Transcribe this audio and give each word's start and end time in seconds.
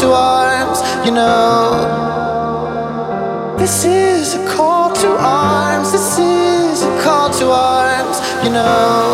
to 0.00 0.12
arms, 0.12 0.80
you 1.06 1.12
know. 1.12 1.72
This 3.58 3.84
is 3.84 4.34
a 4.34 4.46
call 4.46 4.92
to 4.92 5.08
arms, 5.18 5.92
this 5.92 6.18
is 6.18 6.82
a 6.82 7.02
call 7.02 7.30
to 7.30 7.50
arms, 7.50 8.20
you 8.44 8.50
know. 8.50 9.05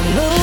You 0.00 0.14
move 0.14 0.39